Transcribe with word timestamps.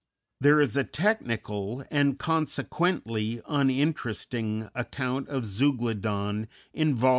There 0.39 0.59
is 0.59 0.75
a 0.75 0.83
technical 0.83 1.85
and, 1.91 2.17
consequently, 2.17 3.39
uninteresting 3.47 4.67
account 4.73 5.27
of 5.29 5.45
Zeuglodon 5.45 6.47
in 6.73 6.95
Vol. 6.95 7.09